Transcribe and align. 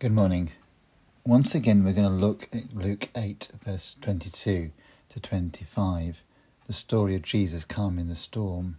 Good 0.00 0.12
morning. 0.12 0.52
Once 1.26 1.54
again, 1.54 1.84
we're 1.84 1.92
going 1.92 2.08
to 2.08 2.26
look 2.26 2.48
at 2.54 2.74
Luke 2.74 3.10
8, 3.14 3.50
verse 3.62 3.96
22 4.00 4.70
to 5.10 5.20
25, 5.20 6.22
the 6.66 6.72
story 6.72 7.14
of 7.14 7.20
Jesus 7.20 7.66
calming 7.66 8.08
the 8.08 8.14
storm. 8.14 8.78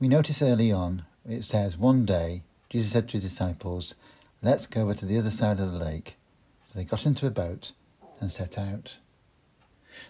We 0.00 0.08
notice 0.08 0.42
early 0.42 0.72
on, 0.72 1.04
it 1.24 1.44
says, 1.44 1.78
One 1.78 2.04
day, 2.04 2.42
Jesus 2.68 2.90
said 2.90 3.10
to 3.10 3.18
his 3.18 3.22
disciples, 3.22 3.94
Let's 4.42 4.66
go 4.66 4.82
over 4.82 4.94
to 4.94 5.06
the 5.06 5.16
other 5.18 5.30
side 5.30 5.60
of 5.60 5.70
the 5.70 5.78
lake. 5.78 6.16
So 6.64 6.76
they 6.76 6.84
got 6.84 7.06
into 7.06 7.28
a 7.28 7.30
boat 7.30 7.70
and 8.18 8.28
set 8.28 8.58
out. 8.58 8.98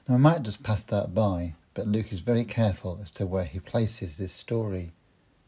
Now, 0.09 0.15
I 0.15 0.17
might 0.17 0.43
just 0.43 0.63
pass 0.63 0.83
that 0.85 1.15
by, 1.15 1.53
but 1.75 1.87
Luke 1.87 2.15
is 2.15 2.21
very 2.21 2.47
careful 2.47 2.99
as 3.03 3.11
to 3.11 3.27
where 3.27 3.45
he 3.45 3.61
places 3.61 4.17
this 4.17 4.33
story. 4.33 4.93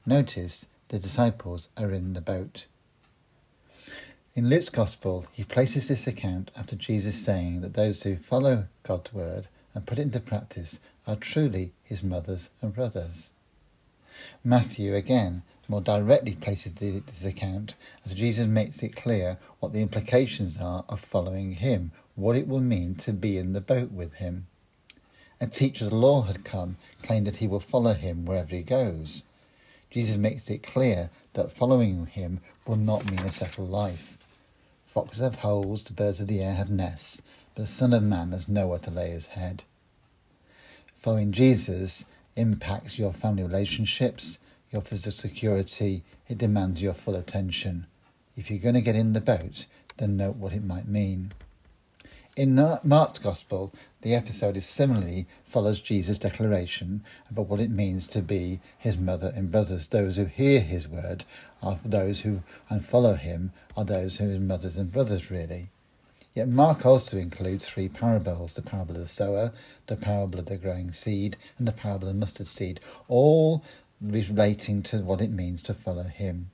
Notice 0.04 0.66
the 0.88 0.98
disciples 0.98 1.70
are 1.78 1.92
in 1.92 2.12
the 2.12 2.20
boat. 2.20 2.66
In 4.36 4.48
Luke's 4.48 4.68
Gospel, 4.68 5.26
he 5.30 5.44
places 5.44 5.86
this 5.86 6.08
account 6.08 6.50
after 6.56 6.74
Jesus 6.74 7.14
saying 7.14 7.60
that 7.60 7.74
those 7.74 8.02
who 8.02 8.16
follow 8.16 8.66
God's 8.82 9.14
word 9.14 9.46
and 9.72 9.86
put 9.86 10.00
it 10.00 10.02
into 10.02 10.18
practice 10.18 10.80
are 11.06 11.14
truly 11.14 11.70
his 11.84 12.02
mothers 12.02 12.50
and 12.60 12.74
brothers. 12.74 13.32
Matthew, 14.42 14.92
again, 14.92 15.44
more 15.68 15.80
directly 15.80 16.34
places 16.34 16.72
this 16.74 17.24
account 17.24 17.76
as 18.04 18.14
Jesus 18.14 18.48
makes 18.48 18.82
it 18.82 18.96
clear 18.96 19.38
what 19.60 19.72
the 19.72 19.82
implications 19.82 20.58
are 20.60 20.84
of 20.88 20.98
following 20.98 21.52
him, 21.52 21.92
what 22.16 22.34
it 22.34 22.48
will 22.48 22.60
mean 22.60 22.96
to 22.96 23.12
be 23.12 23.38
in 23.38 23.52
the 23.52 23.60
boat 23.60 23.92
with 23.92 24.14
him. 24.14 24.48
A 25.40 25.46
teacher 25.46 25.84
of 25.84 25.92
the 25.92 25.96
law 25.96 26.22
had 26.22 26.44
come, 26.44 26.74
claimed 27.04 27.28
that 27.28 27.36
he 27.36 27.46
will 27.46 27.60
follow 27.60 27.94
him 27.94 28.24
wherever 28.24 28.52
he 28.52 28.62
goes. 28.62 29.22
Jesus 29.92 30.16
makes 30.16 30.50
it 30.50 30.64
clear 30.64 31.10
that 31.34 31.52
following 31.52 32.06
him 32.06 32.40
will 32.66 32.74
not 32.74 33.08
mean 33.08 33.20
a 33.20 33.30
settled 33.30 33.70
life. 33.70 34.18
Foxes 34.94 35.22
have 35.22 35.34
holes, 35.40 35.82
the 35.82 35.92
birds 35.92 36.20
of 36.20 36.28
the 36.28 36.40
air 36.40 36.54
have 36.54 36.70
nests, 36.70 37.20
but 37.56 37.62
the 37.62 37.66
Son 37.66 37.92
of 37.92 38.04
Man 38.04 38.30
has 38.30 38.48
nowhere 38.48 38.78
to 38.78 38.92
lay 38.92 39.10
his 39.10 39.26
head. 39.26 39.64
Following 40.94 41.32
Jesus 41.32 42.06
impacts 42.36 42.96
your 42.96 43.12
family 43.12 43.42
relationships, 43.42 44.38
your 44.70 44.82
physical 44.82 45.10
security, 45.10 46.04
it 46.28 46.38
demands 46.38 46.80
your 46.80 46.94
full 46.94 47.16
attention. 47.16 47.88
If 48.36 48.48
you're 48.48 48.60
going 48.60 48.76
to 48.76 48.80
get 48.80 48.94
in 48.94 49.14
the 49.14 49.20
boat, 49.20 49.66
then 49.96 50.16
note 50.16 50.36
what 50.36 50.52
it 50.52 50.62
might 50.62 50.86
mean. 50.86 51.32
In 52.36 52.56
Mark's 52.82 53.20
Gospel, 53.20 53.72
the 54.02 54.12
episode 54.12 54.56
is 54.56 54.66
similarly 54.66 55.28
follows 55.44 55.80
Jesus' 55.80 56.18
declaration 56.18 57.04
about 57.30 57.46
what 57.46 57.60
it 57.60 57.70
means 57.70 58.08
to 58.08 58.22
be 58.22 58.58
his 58.76 58.98
mother 58.98 59.32
and 59.36 59.52
brothers. 59.52 59.86
Those 59.86 60.16
who 60.16 60.24
hear 60.24 60.58
his 60.60 60.88
word 60.88 61.24
are 61.62 61.78
those 61.84 62.22
who 62.22 62.42
and 62.68 62.84
follow 62.84 63.14
him 63.14 63.52
are 63.76 63.84
those 63.84 64.18
who 64.18 64.34
are 64.34 64.40
mothers 64.40 64.76
and 64.76 64.90
brothers 64.90 65.30
really. 65.30 65.70
Yet 66.34 66.48
Mark 66.48 66.84
also 66.84 67.18
includes 67.18 67.68
three 67.68 67.88
parables 67.88 68.54
the 68.54 68.62
parable 68.62 68.96
of 68.96 69.02
the 69.02 69.06
sower, 69.06 69.52
the 69.86 69.96
parable 69.96 70.40
of 70.40 70.46
the 70.46 70.56
growing 70.56 70.92
seed, 70.92 71.36
and 71.56 71.68
the 71.68 71.72
parable 71.72 72.08
of 72.08 72.14
the 72.14 72.18
mustard 72.18 72.48
seed, 72.48 72.80
all 73.06 73.62
relating 74.00 74.82
to 74.82 74.98
what 75.02 75.20
it 75.20 75.30
means 75.30 75.62
to 75.62 75.72
follow 75.72 76.02
him. 76.02 76.50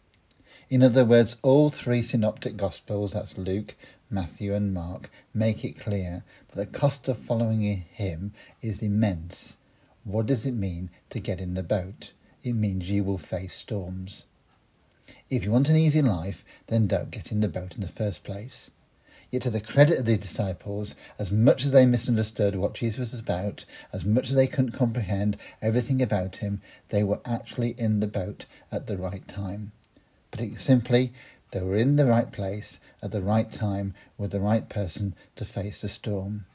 In 0.69 0.83
other 0.83 1.07
words, 1.07 1.39
all 1.43 1.71
three 1.71 2.03
synoptic 2.03 2.59
gospels, 2.59 3.15
that's 3.15 3.39
Luke, 3.39 3.75
Matthew, 4.11 4.55
and 4.55 4.75
Mark, 4.75 5.09
make 5.33 5.65
it 5.65 5.79
clear 5.79 6.25
that 6.49 6.57
the 6.57 6.79
cost 6.79 7.07
of 7.09 7.19
following 7.19 7.63
him 7.63 8.33
is 8.61 8.83
immense. 8.83 9.57
What 10.05 10.27
does 10.27 10.45
it 10.47 10.55
mean 10.55 10.91
to 11.11 11.21
get 11.21 11.41
in 11.41 11.55
the 11.55 11.63
boat? 11.63 12.13
It 12.43 12.55
means 12.55 12.91
you 12.91 13.05
will 13.05 13.19
face 13.19 13.55
storms. 13.55 14.27
If 15.29 15.45
you 15.45 15.53
want 15.53 15.69
an 15.69 15.77
easy 15.77 16.03
life, 16.03 16.45
then 16.67 16.87
don't 16.87 17.11
get 17.11 17.31
in 17.31 17.41
the 17.41 17.49
boat 17.49 17.75
in 17.75 17.83
the 17.83 17.89
first 17.89 18.25
place. 18.25 18.71
Yet, 19.31 19.43
to 19.43 19.51
the 19.51 19.61
credit 19.61 20.01
of 20.01 20.07
the 20.07 20.17
disciples, 20.17 20.97
as 21.17 21.31
much 21.31 21.65
as 21.65 21.71
they 21.71 21.87
misunderstood 21.87 22.57
what 22.57 22.75
Jesus 22.75 23.13
was 23.13 23.21
about, 23.21 23.65
as 23.93 24.05
much 24.05 24.29
as 24.29 24.35
they 24.35 24.49
couldn't 24.49 24.73
comprehend 24.73 25.37
everything 25.63 26.03
about 26.03 26.37
him, 26.37 26.61
they 26.89 27.05
were 27.05 27.21
actually 27.25 27.77
in 27.79 28.01
the 28.01 28.09
boat 28.09 28.47
at 28.73 28.89
the 28.89 28.97
right 28.97 29.27
time. 29.29 29.71
Putting 30.33 30.55
it 30.55 30.61
simply, 30.61 31.13
they 31.51 31.63
were 31.63 31.77
in 31.77 31.97
the 31.97 32.07
right 32.07 32.31
place 32.31 32.81
at 33.03 33.11
the 33.11 33.23
right 33.23 33.51
time 33.51 33.95
with 34.17 34.31
the 34.31 34.41
right 34.41 34.69
person 34.69 35.15
to 35.37 35.45
face 35.45 35.83
the 35.83 35.89
storm. 35.89 36.47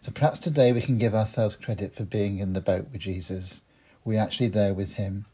So 0.00 0.10
perhaps 0.12 0.38
today 0.38 0.72
we 0.72 0.80
can 0.80 0.98
give 0.98 1.14
ourselves 1.14 1.56
credit 1.56 1.94
for 1.94 2.04
being 2.04 2.38
in 2.38 2.52
the 2.52 2.60
boat 2.60 2.88
with 2.92 3.00
Jesus. 3.00 3.62
We're 4.04 4.20
actually 4.20 4.48
there 4.48 4.74
with 4.74 4.94
him. 4.94 5.26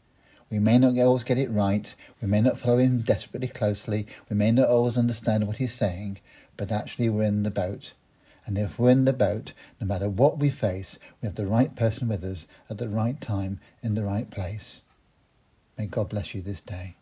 We 0.49 0.59
may 0.59 0.77
not 0.77 0.97
always 0.97 1.23
get 1.23 1.37
it 1.37 1.51
right. 1.51 1.95
We 2.21 2.27
may 2.27 2.41
not 2.41 2.57
follow 2.57 2.77
him 2.77 3.01
desperately 3.01 3.47
closely. 3.47 4.07
We 4.29 4.35
may 4.35 4.51
not 4.51 4.69
always 4.69 4.97
understand 4.97 5.45
what 5.45 5.57
he's 5.57 5.73
saying, 5.73 6.19
but 6.57 6.71
actually 6.71 7.09
we're 7.09 7.23
in 7.23 7.43
the 7.43 7.51
boat. 7.51 7.93
And 8.45 8.57
if 8.57 8.79
we're 8.79 8.89
in 8.89 9.05
the 9.05 9.13
boat, 9.13 9.53
no 9.79 9.85
matter 9.85 10.09
what 10.09 10.39
we 10.39 10.49
face, 10.49 10.97
we 11.21 11.27
have 11.27 11.35
the 11.35 11.45
right 11.45 11.75
person 11.75 12.07
with 12.07 12.23
us 12.23 12.47
at 12.69 12.79
the 12.79 12.89
right 12.89 13.19
time 13.21 13.59
in 13.83 13.93
the 13.93 14.03
right 14.03 14.29
place. 14.29 14.81
May 15.77 15.85
God 15.85 16.09
bless 16.09 16.33
you 16.33 16.41
this 16.41 16.61
day. 16.61 16.95